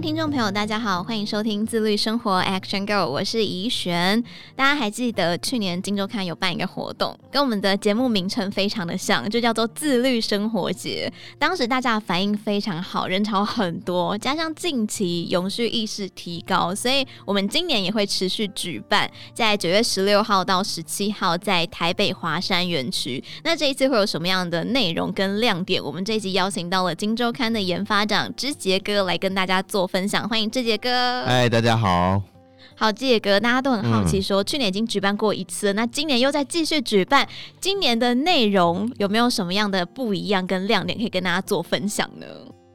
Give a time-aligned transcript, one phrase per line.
[0.00, 4.22] 听众朋友，大家好，欢迎收听自律生活 Action Go，我是怡璇。
[4.54, 11.12] 大家还记得去年金周刊有办一个活动，跟我们的节目名称非常的像，就叫做自律生活节。
[11.36, 23.22] 当时大家的反应非常好，人潮很多，加上近期永续意识提高，所以我们今年也会持续举办，在九月十六号到十七号在台北华山园区。
[23.42, 25.82] 那这一次会有什么样的内容跟亮点？
[25.82, 31.24] 我们这一集邀请到了金周刊的研发长之杰哥来跟大家做分享，欢迎志杰哥。
[31.24, 32.22] 嗨，大家好。
[32.76, 37.26] 好，之杰哥，大家都很好奇说，去年已经举办过一次，那今年又在继续举办，
[37.60, 42.26] 今年的内容有没有什么样的不一样跟亮点可以跟大家做分享呢？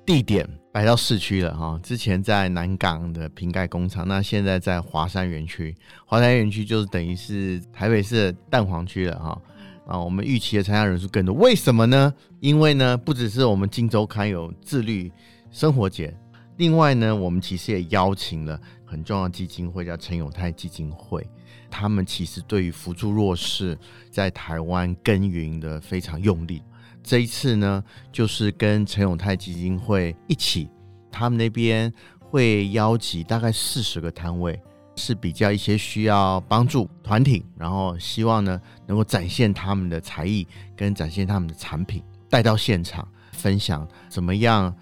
[0.06, 5.74] 地点摆到市区了哈，之前在南港的瓶盖工厂，那现在在华山园区，
[6.06, 9.42] 华山园区就是等于是台北市的蛋黄区了哈。
[9.86, 12.14] 啊，我们预期的参加人数更多，为什么呢？
[12.40, 15.12] 因为呢，不只是我们今周刊有自律
[15.52, 16.14] 生活节。
[16.58, 21.28] 另外呢，我们其实也邀请了很重要的基金会，叫陈永泰基金会。
[21.70, 23.76] 他们其实对于扶助弱势，
[24.12, 26.62] 在台湾耕耘的非常用力。
[27.02, 30.70] 这一次呢，就是跟陈永泰基金会一起，
[31.12, 34.62] 他们那边会邀集大概四十个摊位，
[34.96, 44.74] 是比较一些需要帮助团体，然后希望呢能够展现他们的才艺跟展现他们的产品，带到现场分享怎么样。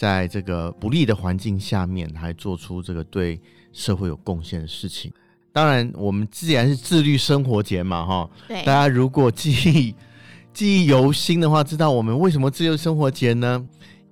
[0.00, 3.38] 在这个不利的环境下面，还做出这个对
[3.70, 5.12] 社会有贡献的事情。
[5.52, 9.94] 当然，我们既然是自律生活节嘛，哈，对，大家如果记忆
[10.54, 13.62] 记忆犹新的话，知道我们为什么自律生活节呢？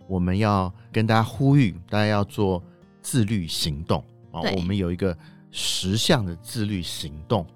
[0.06, 2.62] 我们要跟大家呼吁，大家要做
[3.00, 4.42] 自律行动啊。
[4.42, 5.17] 我们有一个
[5.51, 7.46] 十项的自律行动，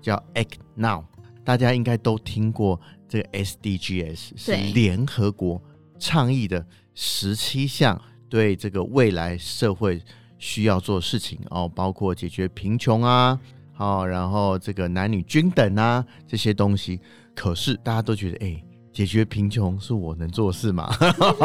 [0.00, 1.04] 叫 Act Now。
[1.44, 5.60] 大家应该都听过这个 SDGs，是联合国
[6.02, 6.66] 倡议的。
[6.94, 7.98] 十七项
[8.28, 10.02] 对这个未来社会
[10.36, 13.38] 需要做的事情哦，包括解决贫穷啊，
[13.72, 17.00] 好，然后这个男女均等啊这些东西。
[17.34, 20.92] 可是大家都觉得，哎、欸，解决贫穷是我能做的事吗？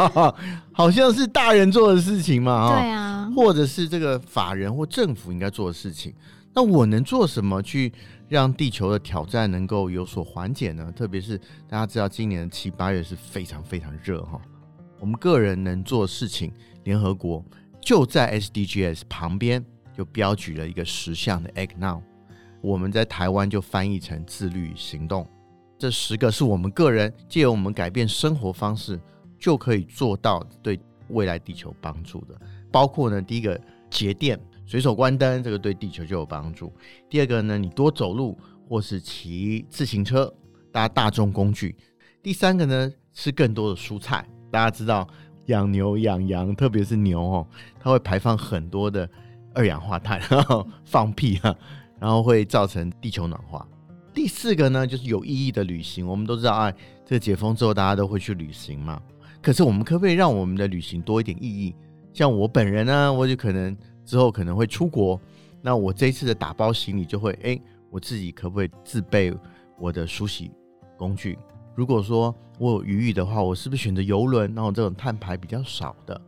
[0.70, 6.12] 好像是大人做的事情嘛，对啊，或者是这个法人或政府应该做的事情。
[6.52, 7.90] 那我能做什么去
[8.28, 10.92] 让地球的挑战能够有所缓解呢？
[10.94, 14.40] 特别是大家知道，今年的七八月是非常非常热哈。
[15.00, 16.52] 我们个人能做的事情，
[16.84, 17.42] 联合国
[17.80, 19.64] 就在 SDGs 旁边
[19.96, 22.02] 就标举了一个十项的 Act Now，
[22.60, 25.26] 我们在台湾就翻译成自律行动。
[25.78, 29.00] 这十个是我们个人借由我们改变生活方式
[29.38, 30.78] 就可以做到对
[31.10, 32.38] 未来地球帮助的，
[32.70, 34.38] 包括呢，第一个节电，
[34.68, 36.70] 随手关灯，这个对地球就有帮助。
[37.08, 40.30] 第二个呢，你多走路或是骑自行车，
[40.70, 41.74] 搭大众工具。
[42.22, 44.28] 第三个呢，吃更多的蔬菜。
[44.50, 45.08] 大家知道
[45.46, 47.46] 养牛养羊，特别是牛哦，
[47.80, 49.08] 它会排放很多的
[49.54, 51.56] 二氧化碳，然后放屁啊，
[51.98, 53.66] 然后会造成地球暖化。
[54.12, 56.06] 第四个呢，就是有意义的旅行。
[56.06, 56.74] 我们都知道，哎，
[57.06, 59.00] 这解封之后，大家都会去旅行嘛。
[59.40, 61.74] 可是我们可不可以让我们的旅行多一点意义？
[62.12, 63.74] 像我本人呢，我就可能
[64.08, 65.20] 之后可能会出国，
[65.60, 67.60] 那我这一次的打包行李就会，哎，
[67.90, 69.30] 我自己可不可以自备
[69.78, 70.50] 我的梳洗
[70.96, 71.38] 工具？
[71.76, 74.54] 如果说我有余裕的话，我是不是选择游轮？
[74.54, 76.18] 然后这种碳排比较少的，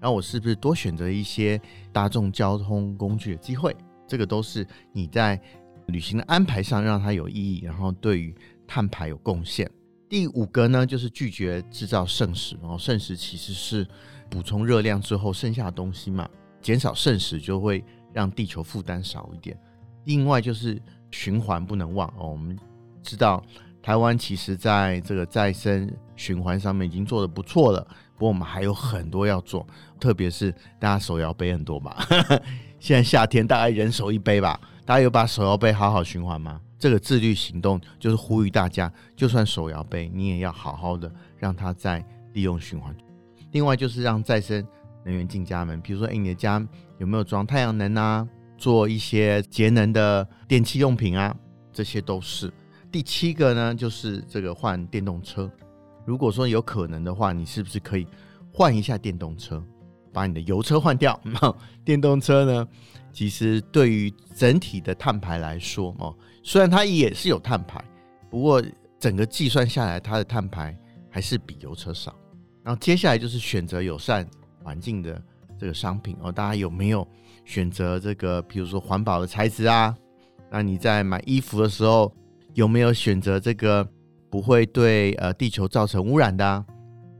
[0.00, 1.60] 然后我是不是多选择一些
[1.92, 3.76] 大众交通工具的机会？
[4.08, 5.40] 这个都是你在
[5.86, 8.34] 旅行的安排上让它有意义，然后对于
[8.66, 9.70] 碳排有贡献。
[10.08, 12.58] 第五个呢，就是拒绝制造剩食。
[12.60, 13.86] 然后剩食其实是
[14.28, 16.28] 补充热量之后剩下的东西嘛，
[16.60, 19.58] 减少剩食就会让地球负担少一点。
[20.04, 22.58] 另外就是循环不能忘哦，我们
[23.02, 23.42] 知道。
[23.82, 27.80] 台湾其实在这个再生循环上面已经做得不错了，
[28.14, 29.66] 不过我们还有很多要做，
[29.98, 31.96] 特别是大家手摇杯很多吧？
[32.78, 36.60] 现在夏天大概人手一杯吧，大家有把手摇杯好好循环吗？
[36.78, 42.04] 这个自律行动就是呼吁大家，就算手摇杯，你也要好好的让它再
[42.34, 42.94] 利用循环。
[43.52, 44.62] 另外就是让再生
[45.04, 46.64] 能源进家门，比如说，哎，你的家
[46.98, 48.28] 有没有装太阳能啊？
[48.58, 51.34] 做一些节能的电器用品啊，
[51.72, 52.52] 这些都是。
[52.92, 55.50] 第七个呢，就是这个换电动车。
[56.04, 58.06] 如果说有可能的话，你是不是可以
[58.52, 59.64] 换一下电动车，
[60.12, 61.18] 把你的油车换掉？
[61.84, 62.68] 电动车呢，
[63.12, 67.82] 其实对于整体的碳排来说，哦，虽然它也是有碳排，
[68.28, 68.62] 不过
[68.98, 70.76] 整个计算下来，它的碳排
[71.08, 72.14] 还是比油车少。
[72.62, 74.28] 然后接下来就是选择友善
[74.62, 75.20] 环境的
[75.58, 76.30] 这个商品哦。
[76.30, 77.06] 大家有没有
[77.44, 79.94] 选择这个，比如说环保的材质啊？
[80.50, 82.12] 那你在买衣服的时候
[82.54, 83.86] 有没有选择这个
[84.28, 86.64] 不会对呃地球造成污染的啊？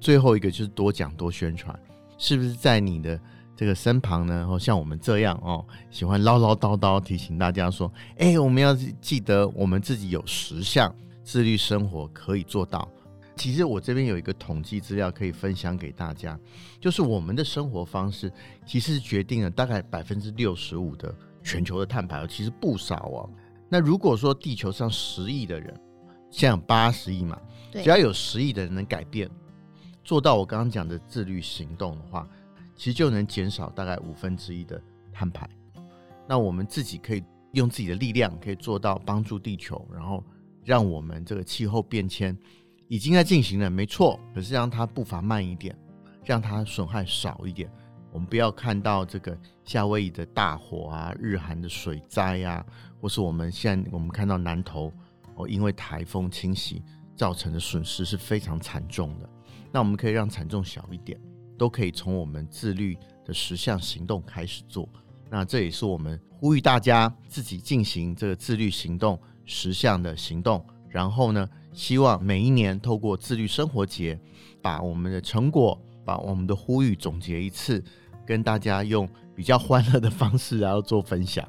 [0.01, 1.79] 最后一个就是多讲多宣传，
[2.19, 3.21] 是不是在你的
[3.55, 4.47] 这个身旁呢？
[4.51, 12.89] 哦，像我们这样哦，喜欢唠唠叨叨提醒大家说，哎，我们要记得我们自己有十项自律生活可以做到。
[13.41, 16.39] 其实我这边有一个统计资料可以分享给大家，
[16.79, 18.31] 就是我们的生活方式
[18.67, 23.31] 其实决定了大概百分之六十五的全球的碳排，其实不少哦。
[23.67, 25.75] 那如果说地球上十亿的人，
[26.29, 27.41] 现在有八十亿嘛，
[27.73, 29.27] 只要有十亿的人能改变。
[30.05, 32.29] 做到我刚刚讲的自律行动的话，
[32.77, 34.79] 其实就能减少大概五分之一的
[35.15, 35.49] 碳排。
[36.29, 40.23] 那我们自己可以用自己的力量，可以做到帮助地球，然后
[40.63, 42.37] 让我们这个气候变迁
[42.91, 44.19] 已经在进行了，没错。
[44.35, 45.79] 可是让它步伐慢一点，
[46.25, 47.71] 让它损害少一点。
[48.11, 52.67] 我们不要看到这个夏威夷的大火啊，日韩的水灾呀，
[53.01, 54.93] 或是我们现在我们看到南投
[55.37, 56.83] 哦，因为台风侵袭
[57.15, 59.31] 造成的损失是非常惨重的。
[59.71, 61.17] 那我们可以让惨重小一点，
[61.57, 64.89] 都可以从我们自律的十项行动开始做。
[65.31, 70.67] 那这也是我们呼吁大家自己进行这个自律行动十项的行动。
[70.89, 74.19] 然后呢，希望每一年透过自律生活节，
[74.61, 77.83] 把我们的成果，把我们的呼吁总结一次，
[78.27, 81.47] 跟大家用比较欢乐的方式然后做分享。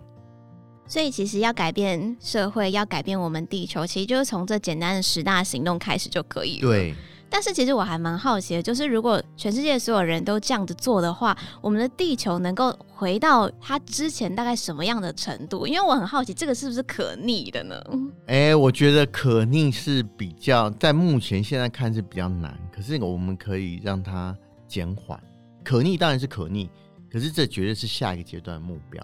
[0.87, 6.69] 所以，其实要改变社会，要改变我们地球，其实就是从这简单的十大行动开始就可以了。
[6.69, 6.95] 对。
[7.31, 15.65] 但是其实我还蛮好奇的，就是如果全世界所有人都这样子做的话，我们的地球能够回到它之前大概什么样的程度？
[15.65, 17.81] 因为我很好奇，这个是不是可逆的呢？
[18.27, 24.35] 哎、欸，我觉得可逆是比较在目前现在看是比较难，可是我们可以让它
[24.67, 25.17] 减缓。
[25.63, 26.69] 可逆当然是可逆，
[27.09, 29.01] 可是这绝对是下一个阶段的目标。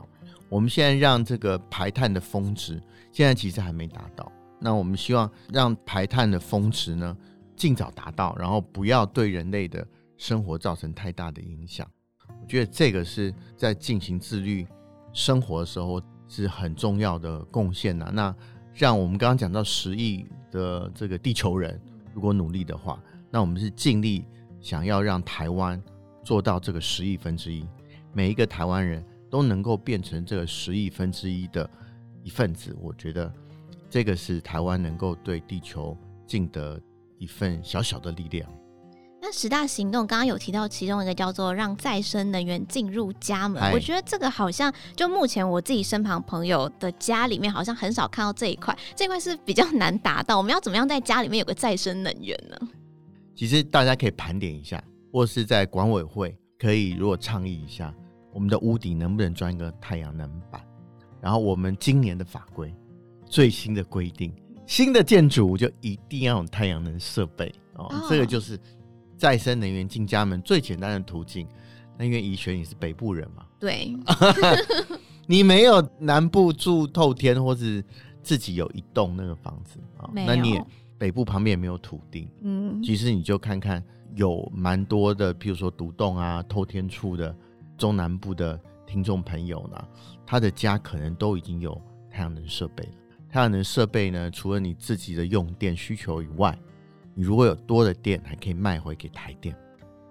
[0.49, 2.81] 我们现在让这个排碳的峰值
[3.11, 7.15] 现在其实还没达到，那我们希望让排碳的峰值呢，
[7.57, 11.89] 尽早达到，然后不要对人类的生活造成太大的影响。
[12.39, 14.65] 我觉得这个是在进行自律
[15.11, 18.11] 生活的时候是很重要的贡献呐。
[18.13, 18.33] 那
[18.75, 21.81] 让我们刚刚讲到十亿的这个地球人，
[22.13, 23.01] 如果努力的话，
[23.31, 24.23] 那我们是尽力
[24.61, 25.81] 想要让台湾
[26.23, 27.67] 做到这个十亿分之一，
[28.13, 31.67] 每一个台湾人都能够变成这个十亿分之一的
[32.21, 32.77] 一份子。
[32.79, 33.33] 我觉得
[33.89, 36.79] 这个是台湾能够对地球尽的。
[37.17, 38.49] 一份小小的力量。
[39.19, 43.61] 那十大行动刚刚有提到，其中一个叫做让再生能源进入家门。
[43.73, 48.77] 我觉得这个好像就目前我自己身旁朋友的家里面，好像很少看到这一块。
[48.95, 50.37] 这一块是比较 难达到。
[50.37, 52.57] 我们要怎么样在家里面有个再生能源呢？
[53.35, 54.81] 其实大家可以盘点一下，
[55.11, 57.93] 或是在管委会可以如果倡议一下，
[58.31, 60.61] 我们的屋顶能不能装一个太阳能板？
[61.19, 62.73] 然后我们今年的法规
[63.25, 64.31] 最新的规定。
[64.67, 68.09] 新的建筑就一定要有太阳能设备哦，oh.
[68.09, 68.59] 这个就是
[69.17, 71.47] 再生能源进家门最简单的途径。
[71.97, 73.91] 那因为宜璇你是北部人嘛，对，
[75.25, 77.83] 你没有南部住透天或是
[78.21, 80.65] 自己有一栋那个房子啊，哦、那你也
[80.97, 83.83] 北部旁边也没有土地，嗯，其实你就看看
[84.15, 87.35] 有蛮多的，譬如说独栋啊、透天厝的
[87.77, 89.87] 中南部的听众朋友呢，
[90.25, 91.81] 他的家可能都已经有
[92.11, 92.91] 太阳能设备了。
[93.37, 96.57] 太阳能设备呢，除了你自己的用电需求以外，
[97.13, 99.55] 你如果有多的电，还可以卖回给台电，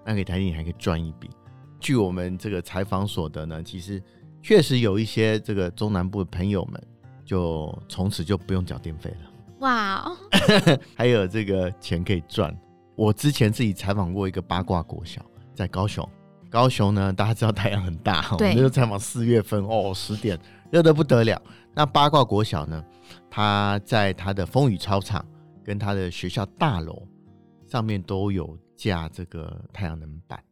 [0.05, 1.29] 卖给台电你还可以赚一笔。
[1.81, 4.01] 据我们这个采访所得呢，其实
[4.41, 6.81] 确实有一些这个中南部的朋友们，
[7.25, 9.33] 就从此就不用缴电费了。
[9.59, 10.17] 哇哦，
[10.95, 12.57] 还有这个钱可以赚。
[12.95, 15.21] 我之前自己采访过一个八卦国小，
[15.53, 16.09] 在高雄。
[16.57, 21.39] 高雄呢，大家知道太阳很大， 我们就采访四月份哦，十点热得不得了。
[21.75, 22.83] 那八卦国小呢？
[23.31, 25.23] 他在他的风雨操场
[25.63, 27.07] 跟他的学校大楼
[27.71, 30.43] 上面都有架这个太阳能板。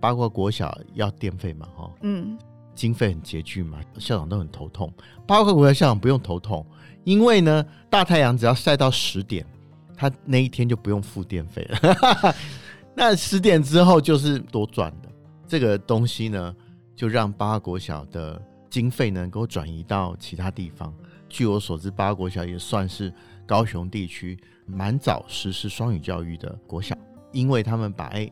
[0.00, 1.68] 八卦国小要电费嘛？
[1.76, 2.36] 哈，嗯，
[2.74, 4.92] 经费很拮据嘛，校长都很头痛。
[5.24, 6.66] 八卦国小校长不用头痛，
[7.04, 9.46] 因为呢，大太阳只要晒到十点，
[9.96, 12.34] 他那一天就不用付电费了。
[12.92, 15.07] 那十点之后就是多赚的。
[15.48, 16.54] 这个东西呢，
[16.94, 18.40] 就让八国小的。
[18.70, 20.94] 经费能够转移到其他地方。
[21.26, 23.10] 据我所知，八国小也算是
[23.46, 26.94] 高雄地区蛮早实施双语教育的国小，
[27.32, 28.30] 因为他们把哎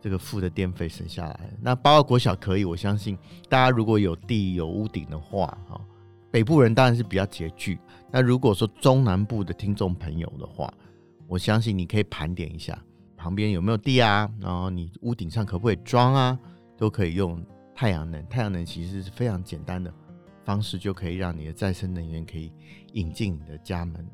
[0.00, 1.50] 这个付的电费省下来。
[1.60, 3.16] 那八国小可以，我相信
[3.46, 5.78] 大家如果有地有屋顶的话，哈，
[6.30, 7.78] 北部人当然是比较拮据。
[8.10, 10.72] 那如果说中南部的听众朋友的话，
[11.28, 12.82] 我相信你可以盘点一下
[13.18, 16.38] 旁边有没有地啊，然后你屋顶上可不可以装啊？
[16.76, 18.26] 都可以用太阳能。
[18.28, 19.92] 太阳能其实是非常简单的
[20.44, 22.52] 方式，就可以让你的再生能源可以
[22.92, 24.06] 引进你的家门。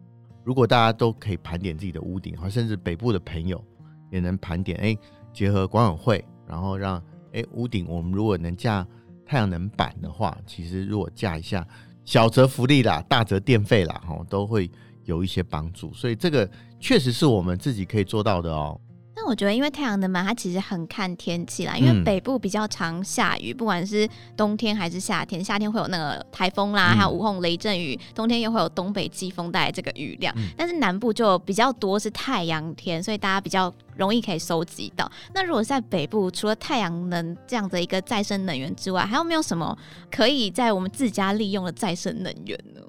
[0.44, 3.62] 如果大家都可以盘点自己的屋顶，或甚至北部的朋友
[4.10, 4.96] 也能盘点，哎，
[5.32, 7.02] 结合管委会，然后让
[7.32, 8.86] 哎屋顶我们如果能架
[9.26, 11.66] 太阳能板的话，其实如果架一下，
[12.04, 14.70] 小则福利啦，大则电费啦，哈，都会
[15.04, 15.92] 有一些帮助。
[15.92, 16.50] 所以这个
[16.80, 18.80] 确实是我们自己可以做到的哦。
[19.22, 30.34] 那我觉得，因为太阳能板它其实很看天气啦，因为北部比较常下雨，不管是冬天还是夏天，夏天会有那个台风啦，还有午后雷阵雨，冬天又会有东北季风带来这个雨量。
[30.56, 35.10] 但是南部就比较多是太阳天，所以大家比较容易可以收集到。
[35.34, 39.76] 那如果在北部，除了太阳能这样的一个再生能源之外，还有没有什么
[40.10, 42.80] 可以在我们自家利用的再生能源呢？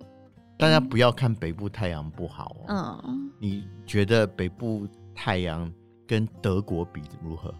[0.57, 3.03] 大家不要看北部太阳不好哦。
[3.05, 5.69] 嗯，你觉得北部太阳？
[6.11, 7.55] 跟德国比如何？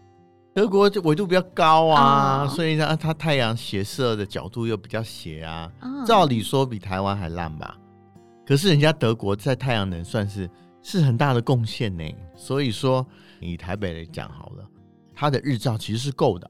[0.53, 5.71] 德国纬度比较高啊，哦、所以呢，它太阳斜射的角度又比较斜啊。
[5.79, 7.77] 哦、照理说比台湾还烂吧？
[8.45, 10.49] 可是人家德国在太阳能算是
[10.81, 12.03] 是很大的贡献呢。
[12.35, 13.07] 所以说，
[13.39, 14.67] 以台北来讲好了，
[15.15, 16.45] 它的日照其实是够的。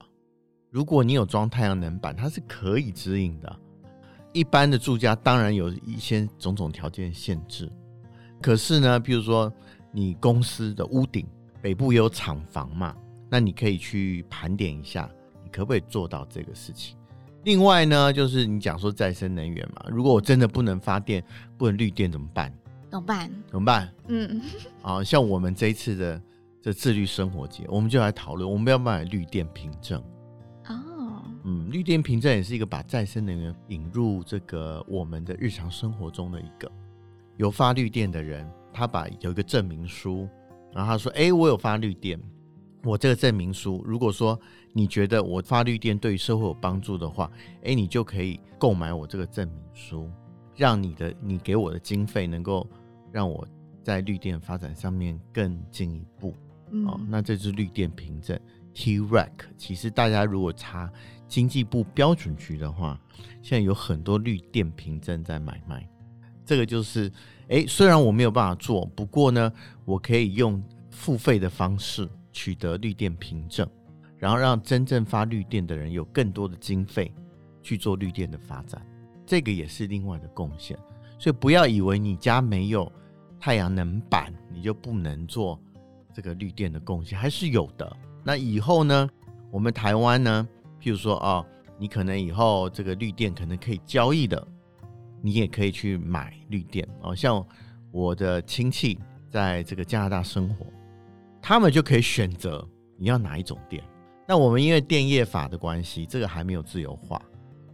[0.72, 3.60] 如果你有装太阳能板，它是可以指引的。
[4.34, 7.72] 一般的住家当然有一些种种条件限制，
[8.42, 9.54] 可是呢，比如说
[9.92, 11.28] 你公司的屋顶。
[11.62, 12.96] 北部有厂房嘛？
[13.30, 15.10] 那你可以去盘点一下，
[15.44, 16.98] 你可不可以做到这个事情？
[17.44, 21.24] 另外呢，就是你讲说再生能源嘛，如果我真的不能发电，
[21.58, 22.54] 不能绿电怎么办？
[22.90, 23.32] 怎么办？
[23.50, 23.94] 怎么办？
[24.08, 24.42] 嗯，
[24.84, 26.22] 啊，像我们这一次的
[26.62, 30.04] 这自律生活节，我们就来讨论，我们要不要买绿电凭证？
[30.68, 36.70] 哦，嗯，绿电凭证也是一个把再生能源引入这个我们的日常生活中的一个
[37.38, 40.28] 有发绿电的人，他把有一个证明书。
[40.74, 42.20] 然后他说：“哎，我有发绿电，
[42.84, 44.40] 我这个证明书，如果说
[44.74, 47.30] 你觉得我发绿电对社会有帮助的话，
[47.64, 50.10] 哎，你就可以购买我这个证明书，
[50.56, 52.66] 让你的你给我的经费能够
[53.12, 53.46] 让我
[53.84, 56.36] 在绿电发展上面更进一步。
[56.72, 58.40] 嗯、哦，那这是绿电凭证
[58.74, 59.30] T-REC。
[59.58, 60.90] 其实大家如果查
[61.28, 62.98] 经济部标准局的话，
[63.42, 65.86] 现在有很多绿电凭证在买卖。”
[66.46, 67.12] 这个就是，
[67.48, 69.52] 诶，虽然我没有办法做，不过呢，
[69.86, 73.68] 我可以用付费的方式取得绿电凭证，
[74.18, 77.14] 然后让真正发绿电的人有更多的经费
[77.62, 78.86] 去做绿电的发展，
[79.26, 80.78] 这个也是另外的贡献。
[81.20, 82.92] 所以不要以为你家没有
[83.40, 85.60] 太阳能板，你就不能做
[86.14, 87.98] 这个绿电的贡献，还是有的。
[88.24, 89.08] 那以后呢，
[89.52, 90.48] 我们台湾呢，
[90.82, 91.46] 譬如说啊、哦，
[91.78, 94.48] 你可能以后这个绿电可能可以交易的。
[95.22, 97.46] 你也可以去买绿电哦，像
[97.92, 98.98] 我的亲戚
[99.30, 100.66] 在这个加拿大生活，
[101.42, 103.84] 他们就可以选择你要哪一种电。
[104.28, 107.22] 那我们因为电业法的关系，这个还没有自由化。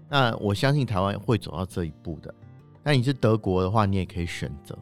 [0.10, 2.34] 那我相信台湾会走到这一步的。
[2.84, 4.74] 那你是德国的话，你也可以选择；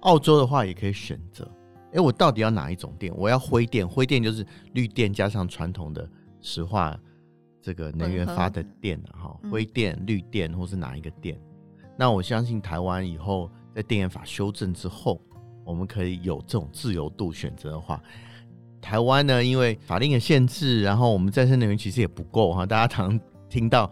[0.00, 1.50] 澳洲的话也可以选择。
[1.92, 3.12] 诶，我到底要哪一种电？
[3.16, 6.08] 我要灰电，灰电就是绿电加上传统的
[6.40, 6.98] 石化
[7.62, 11.40] 这个能源发的电哈，灰电、绿电或是哪一个电？
[11.96, 15.20] 那我相信台湾以后在电业法修正之后，
[15.64, 18.02] 我们可以有这种自由度选择的话，
[18.80, 23.90] 台湾呢，因为法令的限制，然后我们再生能源其实也不够哈，大家常听到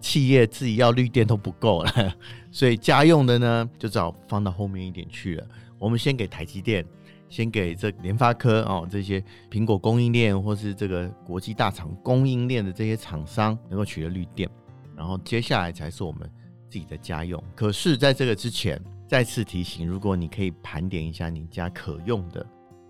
[0.00, 2.14] 企业自己要绿电都不够了，
[2.50, 5.46] 所以家用的呢就只好放到后面一点去了。
[5.78, 6.84] 我们先给台积电，
[7.28, 14.48] 先给这联发科哦，这些苹果供应链或是这个国际大厂供应链的这些厂商能够取得绿电，
[14.96, 16.30] 然后接下来才是我们。
[16.74, 22.44] 自己的家用，可是在这个之前，再次提醒，如果你可以盘点一下你家可用的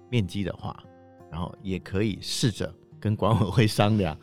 [0.09, 0.83] 面积的话，
[1.31, 4.19] 然后也可以试着跟管委会商量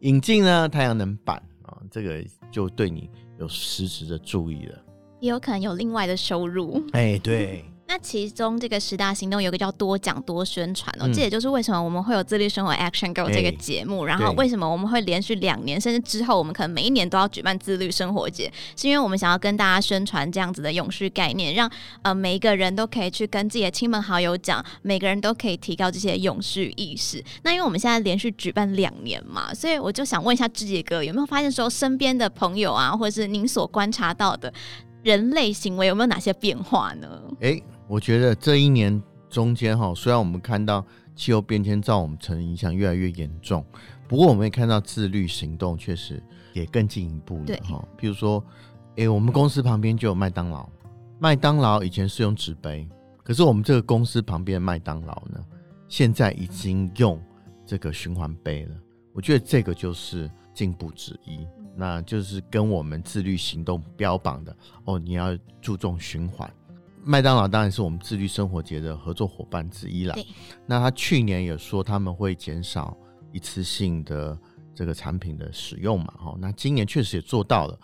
[0.00, 3.08] 引进呢太阳能板啊，这个就对你
[3.38, 4.84] 有实质的注意了，
[5.20, 6.84] 也有可能有另外的收入。
[6.92, 7.64] 哎，对。
[7.88, 21.70] 那其中这个十大行动有个叫多讲多宣传哦，嗯、这也就是为什么我们会有自律生活 Action Go 这个节目，欸、然后为什么我们会连续两年，甚至之后我们可能每一年都要举办自律生活节，是因为我们想要跟大家宣传这样子的永续概念，让
[22.02, 27.24] 呃每一个人都可以去跟自己的亲朋好友讲，每个人都可以提高这些永续意识。
[27.44, 34.52] 那因为我们现在连续举办两年嘛，所以我就想问一下志杰哥，有没有发现说身边的朋友啊，或者是您所观察到的
[35.04, 37.08] 人类行为有没有哪些变化呢？
[37.40, 43.64] 欸我觉得这一年中间哈，虽然我们看到气候变迁造我们城影响越来越严重，
[44.08, 47.86] 不过我们也看到自律行动确实也更进一步了哈。
[47.96, 48.44] 比如说，
[48.96, 50.68] 诶，我们公司旁边就有麦当劳，
[51.18, 52.88] 麦当劳以前是用纸杯，
[53.22, 55.44] 可是我们这个公司旁边的麦当劳呢，
[55.88, 57.22] 现在已经用
[57.64, 58.74] 这个循环杯了。
[59.12, 66.50] 我觉得这个就是进步之一，那就是跟我们自律行动标榜的哦，你要注重循环。
[67.06, 70.14] 麦当劳当然是我们自律生活节的合作伙伴之一啦。
[70.14, 70.26] 对
[70.66, 72.96] 那他去年也说他们会减少
[73.30, 74.36] 一次性的
[74.74, 77.78] 这个产品的使用嘛，哈，那今年确实也做到了。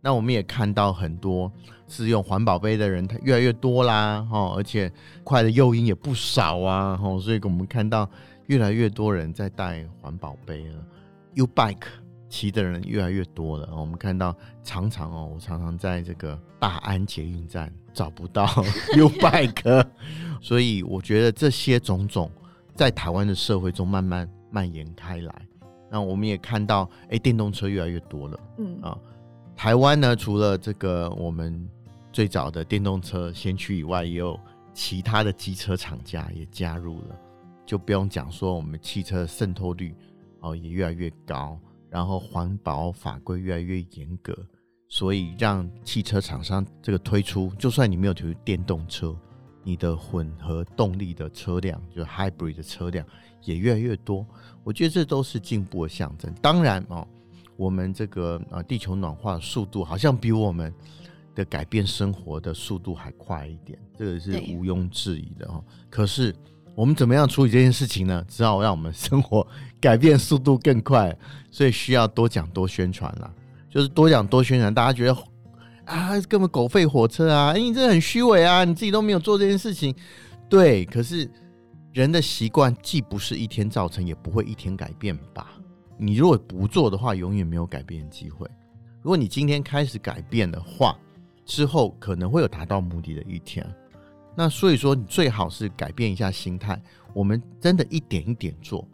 [0.00, 1.52] 那我们也看到很多
[1.88, 4.90] 自用环保杯的人，他越来越多啦，哈，而且
[5.24, 8.08] 快的诱因也不少啊，哈，所以我们看到
[8.46, 10.86] 越来越多人在带环保杯了。
[11.34, 11.88] U-Bike
[12.28, 14.32] 骑的人越来越多了，我们看到
[14.62, 18.46] 常常哦，我常常在这个大安捷运站找不到
[18.96, 19.84] U-Bike，
[20.40, 22.30] 所以我觉得这些种种
[22.76, 25.48] 在台湾的社会中慢慢蔓延开来。
[25.90, 28.96] 那我们也看到，哎，电动车越来越多了，嗯啊。
[29.56, 31.68] 台湾呢，除了这个我们
[32.12, 34.38] 最早的电动车先驱以外，也有
[34.72, 37.18] 其他的机车厂家也加入了，
[37.66, 39.92] 就不用讲说我们汽车渗透率
[40.38, 41.58] 哦也越来越高，
[41.90, 44.32] 然后环保法规越来越严格，
[44.88, 49.14] 所以让汽车厂商这个推出，就算你没有推出电动车，
[49.62, 53.06] 你的混合动力的车辆，就 hybrid 的车辆
[53.42, 54.26] 也越来越多，
[54.64, 56.34] 我觉得这都是进步的象征。
[56.42, 57.06] 当然哦。
[57.58, 60.72] 我们这个啊，地球暖化的速度好像比我们
[61.34, 65.60] 的改变生活的速度还快一点，这个是毋庸置疑的哦。
[65.90, 66.32] 可是
[66.76, 68.24] 我们怎么样处理这件事情呢？
[68.28, 69.44] 只好让我们生活
[69.80, 71.12] 改变速度更快，
[71.50, 73.28] 所以需要多讲多宣传啦。
[73.70, 75.16] 就是多讲多宣传，大家觉得
[75.84, 79.94] 啊，根本狗吠火车啊，哎，你这很虚伪啊，你自己都没有做这件事情。
[80.48, 81.30] 对，可是
[81.92, 85.46] 人的习惯既不是一天造成，也不会一天改变吧。
[85.96, 88.46] 你如果不做的话，永远没有改变的机会。
[89.02, 90.96] 如果你今天开始改变的话，
[91.44, 93.66] 之后可能会有达到目的的一天。
[94.36, 96.80] 那所以说，你最好是改变一下心态。
[97.14, 98.86] 我们真的一点一点做，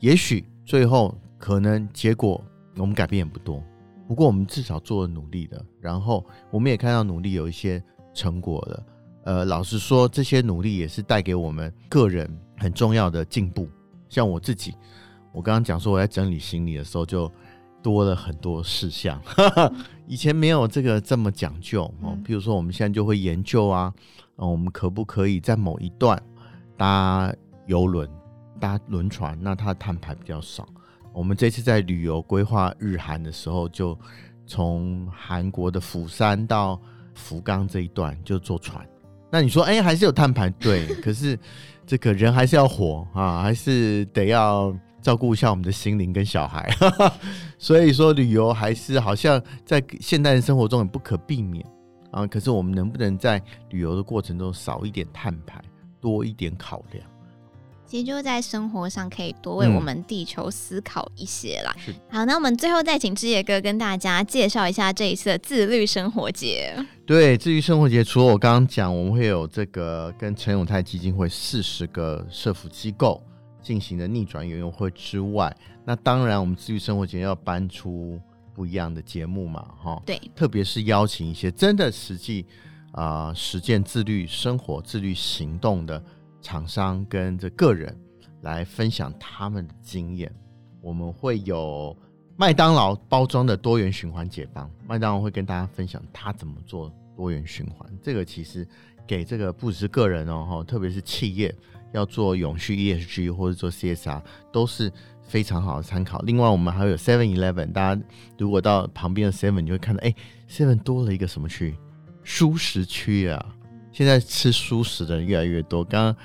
[0.00, 2.44] 也许最后可能结果
[2.76, 3.62] 我们改变也不多。
[4.06, 8.86] 不过我们至少做了努力的，然后我们也看到努力有一些成果了。
[9.24, 13.68] 呃，老实说，这些努力也是带给我们个人很重要的进步。
[14.08, 14.74] 像我自己。
[15.32, 17.28] 我刚刚讲说，我在整理行李的时候就
[17.82, 19.20] 多了很多事项，
[20.06, 22.16] 以前没有这个这么讲究哦。
[22.24, 23.92] 比如说，我们现在就会研究啊，
[24.36, 26.22] 我们可不可以在某一段
[26.76, 27.34] 搭
[27.66, 28.08] 游轮、
[28.60, 29.36] 搭轮船？
[29.42, 30.68] 那它的碳排比较少。
[31.14, 33.98] 我们这次在旅游规划日韩的时候，就
[34.46, 36.78] 从韩国的釜山到
[37.14, 38.86] 福冈这一段就坐船。
[39.30, 40.50] 那你说，哎，还是有碳排？
[40.50, 41.38] 对，可是
[41.86, 44.76] 这个人还是要活啊，还是得要。
[45.04, 46.66] 照顾一下我们的心灵跟小孩，
[47.60, 51.62] 所以说旅游还是好像在现代人生活中也不可避免
[52.10, 52.26] 啊。
[52.26, 55.60] 可是我们能不能在旅游的过程中少一点碳排，
[56.00, 57.06] 多一点考量？
[57.94, 61.72] 其实就是在生活上可以多为我们地球思考一些啦。
[61.86, 66.74] 嗯、好，那我们最后再请志野哥跟大家介绍一下这一次的自律生活节。
[67.06, 73.22] 对，自律生活节除了我刚刚讲，我们会有这个跟陈永泰基金会四十个社福机构。
[73.62, 78.20] 进行的逆转游泳会之外，那当然我们自律生活节要搬出
[78.52, 82.44] 不一样的节目嘛，哈，对，特别是邀请一些真的实际
[82.90, 86.02] 啊、呃、实践自律生活、自律行动的
[86.44, 87.98] 厂商跟这个人
[88.42, 90.32] 来分享他们的经验。
[90.80, 91.96] 我们会有
[92.36, 97.90] 麦当劳包装的多元循环解方，麦当劳会跟大家分享他怎么做多元循环。
[98.02, 98.68] 这个其实
[99.06, 101.52] 给这个不只是个人哦，特别是企业。
[101.92, 104.20] 要做永续 ESG 或者做 CSR
[104.52, 106.18] 都是非常好的参考。
[106.22, 108.02] 另外，我们还有 Seven Eleven，大家
[108.36, 110.12] 如果到旁边的 Seven，你就会看到，哎
[110.50, 111.76] ，Seven 多了一个什么区？
[112.24, 113.56] 舒适区啊！
[113.94, 115.82] 现在吃素食的人越来越多。
[115.82, 116.16] 刚刚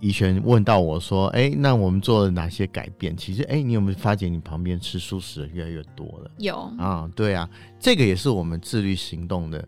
[0.00, 3.16] 怡璇问到我说，哎，那我们做了哪些改变？
[3.16, 6.30] 其实，哎，你有没有发觉你旁边吃素食的人越来越多了？
[6.38, 7.48] 有啊，对啊，
[7.78, 9.64] 这个也是我们自律行动的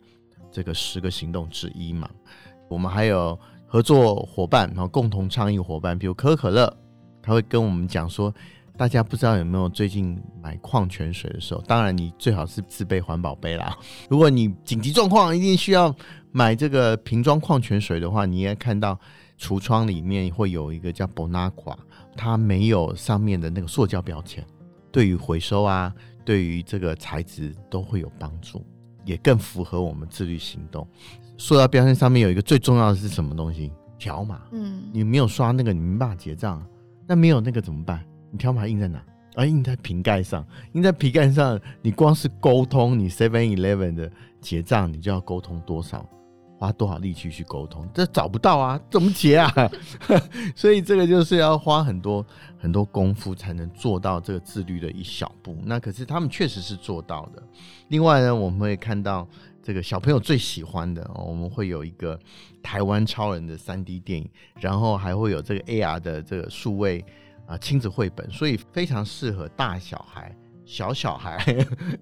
[0.51, 2.11] 这个十个行动之一嘛。
[2.69, 3.39] 我们还有。
[3.67, 6.73] 合作伙伴，然后共同倡议伙伴，比如可口可乐，
[7.21, 8.33] 他会跟我们讲说，
[8.77, 13.77] 大家不知道有没有最近买矿泉水的时候，当然你最好是自备环保杯啦。
[14.09, 15.93] 如果你紧急状况一定需要
[16.37, 18.99] 买这个瓶装矿泉水的话，你应该看到
[19.39, 21.77] 橱窗里面会有一个叫 Bonaqua，
[22.17, 24.45] 它没有上面的那个塑胶标签，
[24.91, 25.95] 对于回收啊，
[26.25, 28.67] 对于这个材质都会有帮助，
[29.05, 30.85] 也更符合我们自律行动。
[31.39, 33.71] 塑料标签上面有一个最重要的是什么东西？
[33.97, 34.43] 条码。
[34.51, 36.61] 嗯，你没有刷那个，你没办法结账。
[37.07, 38.05] 那没有那个怎么办？
[38.33, 39.01] 你条码印在哪？
[39.37, 40.45] 啊，印在瓶盖上。
[40.73, 46.05] 印在瓶盖上，你光是沟通你 Seven Eleven 的结账，你就要沟通多少？
[46.65, 47.89] 花多少力气去沟通？
[47.93, 49.53] 这找不到啊，怎么结啊？
[50.57, 52.25] 所以这个就是要花很多
[52.59, 55.57] 很多功夫才能做到这个自律的一小步。
[55.65, 57.43] 那可是他们确实是做到的。
[57.89, 59.29] 另外呢，我们会看到
[59.63, 62.19] 这个小朋友最喜欢的，我们会有一个
[62.63, 67.05] 台湾超人的 3D 电影，然后还会有这个 AR 的这个数位
[67.47, 71.45] 啊亲子绘本，所以非常适合大小孩、小小孩。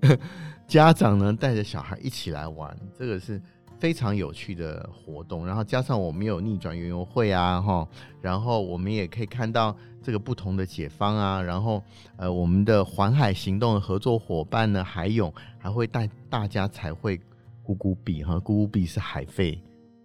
[0.69, 3.43] 家长呢带着小孩一起来玩，这个是
[3.83, 5.45] 非常有趣的活动。
[5.45, 7.89] 然后加上我们有逆转园游会啊，哈，
[8.21, 11.43] 然后我们也可以看到这个不同的解方啊。
[11.43, 11.83] 然后
[12.17, 17.19] 呃，我们的环海行动的合作伙伴呢，海勇还会带大家彩绘
[17.67, 19.61] 咕咕币哈，咕咕币是海费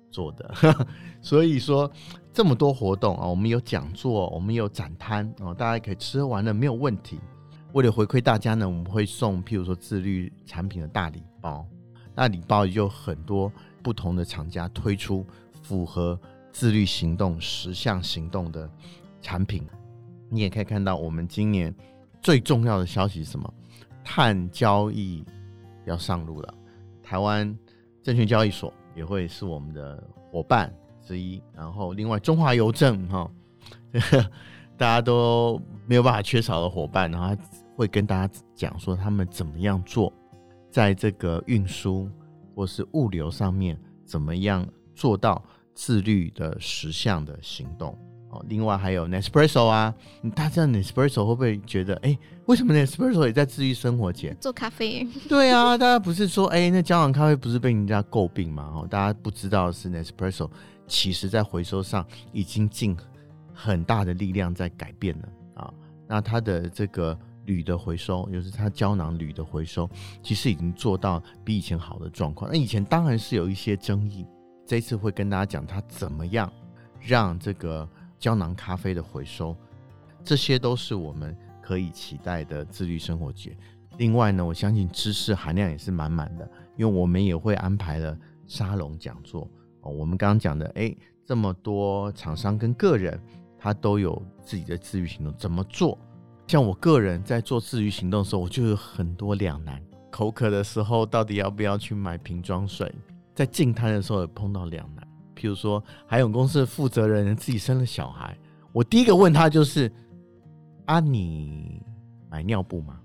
[0.10, 0.52] 做的，
[1.22, 1.88] 所以说
[2.34, 7.20] 这么多活动啊，我们有讲座，我们有展摊哦，大家可以吃喝玩乐没有问题。
[7.74, 11.64] 为了回馈大家呢，我们会送，譬如说自律产品的大礼包。
[12.18, 13.52] 那礼包也就很多
[13.84, 15.24] 不同的厂家推出
[15.62, 16.20] 符合
[16.52, 18.68] 自律行动十项行动的
[19.22, 19.64] 产品。
[20.28, 21.74] 你也可以看到，我们今年
[22.20, 23.54] 最重要的消息是什么？
[24.04, 25.24] 碳交易
[25.86, 26.54] 要上路了，
[27.04, 27.56] 台湾
[28.02, 30.74] 证券交易所也会是我们的伙伴
[31.06, 31.40] 之一。
[31.54, 33.30] 然后，另外中华邮政哈，
[34.76, 37.36] 大家都没有办法缺少的伙伴，然后。
[37.78, 40.12] 会跟大家讲说他们怎么样做，
[40.78, 42.08] 在这个运输
[42.54, 44.64] 或是物流上面怎么样
[44.94, 47.98] 做到自律的十项的行动
[48.30, 48.46] 哦。
[48.48, 49.92] 另外还有 Nespresso 啊，
[50.36, 55.04] 大家 Nespresso 会不会觉得，哎，为什么 Nespresso 也在自律生活节做咖啡？
[55.28, 58.72] 对啊，大家不是说，哎，那胶囊咖啡不是被人家诟病吗？
[58.76, 60.48] 哦，大家不知道是 Nespresso
[60.86, 62.96] 其实在回收上已经尽
[63.52, 65.74] 很大的力量在改变了啊。
[66.08, 67.18] 那它的这个。
[67.48, 69.90] 铝的回收，就是它胶囊铝的回收，
[70.22, 72.52] 其实已经做到比以前好的状况。
[72.52, 74.24] 那以前当然是有一些争议，
[74.66, 76.52] 这次会跟大家讲它怎么样
[77.02, 79.56] 让这个胶囊咖啡的回收，
[80.24, 83.58] 这些都是我们可以期待的自律生活节。
[83.98, 89.50] 另外呢，我相信知识含量也是满满的，因为我们也会安排了沙龙讲座
[89.82, 89.92] 哦。
[89.92, 93.20] 我们刚刚讲的，哎，这么多厂商跟个人，
[93.58, 95.98] 他都有自己的自律行动，怎么做？
[96.48, 99.82] 像我个人在做自愈行动的时候，我就有很多两难。
[100.10, 102.90] 口渴的时候，到底要不要去买瓶装水？
[103.36, 105.06] 在进摊的时候也碰到两难。
[105.36, 108.36] 譬如说，海永公司的负责人自己生了小孩，
[108.72, 109.92] 我第一个问他就是：
[110.86, 111.82] 啊，你
[112.30, 112.98] 买尿布吗？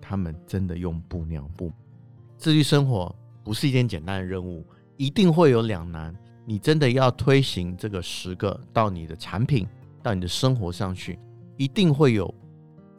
[0.00, 1.72] 他们真的用布尿布。
[2.36, 6.12] 自愈生活不是一件简单的任务，一定会有两难。
[6.44, 9.66] 你真的要推行这个十个到你的产品，
[10.02, 11.16] 到你的生活上去，
[11.56, 12.34] 一定会有。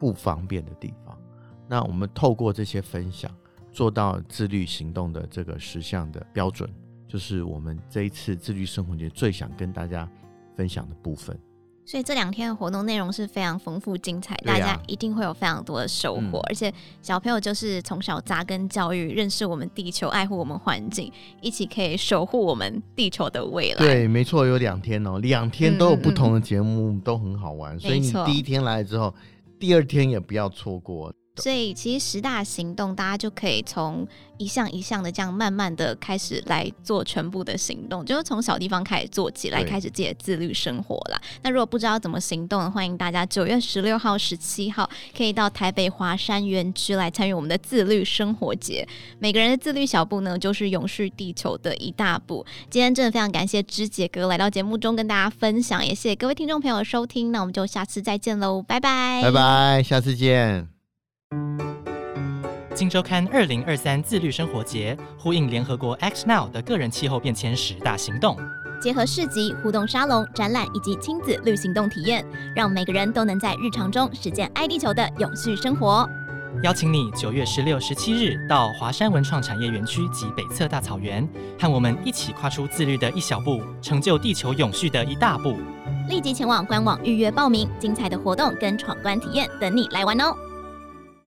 [0.00, 1.14] 不方便的地方，
[1.68, 3.30] 那我们透过这些分享，
[3.70, 6.68] 做到自律行动的这个十项的标准，
[7.06, 10.10] 就是我们这一次自律生活节最想跟大家
[10.56, 11.38] 分享的部分。
[11.84, 16.38] 所以这两天的活动内容是非常丰富精彩，大家一定会有非常多的收获。
[16.48, 23.78] 而且小朋友就是从小扎根教育，认识我们地球，爱护我们环境，一起可以守护我们地球的未来。
[23.78, 27.78] 对，没错，有两天哦，两天都有不同的节目，嗯嗯、都很好玩。
[27.78, 29.14] 所以你第一天来之后。
[29.60, 31.14] 第二天也不要错过。
[31.36, 41.20] 所以其实十大行动，大家就可以从一项一项的这样慢慢的开始来做全部的行动，就是从小地方开始做起来，开始自己的自律生活啦。
[41.42, 48.86] 那如果不知道怎么行动，欢迎大家九月十六号、十七号可以到台北华山园区来参与我们的自律生活节。
[49.18, 52.44] 每个人的自律小步呢，就是永续地球的一大步。
[52.68, 57.32] 今天真的非常感谢之杰哥来到节目中跟大家分享，也谢谢各位听众朋友的收听。
[57.32, 60.79] 那我们就下次再见喽，拜拜，拜拜，下次见。
[62.74, 68.38] 今周刊二零二三自律生活节呼应联合国 Act Now 的个人气候变迁十大行动，
[68.80, 72.24] 结合市集、互动沙龙、展览以及亲子绿行动体验，
[72.56, 76.08] 让每个人都能在日常中实践爱地球的永续生活。
[76.62, 85.58] 邀请你九月十六、十七日到华山文创产业园区及北侧大草原，和我们一起跨出自律的一小步，成就地球永续的一大步。
[86.08, 90.34] 立即前往官网预约报名，精彩的活动跟闯关体验等你来玩哦！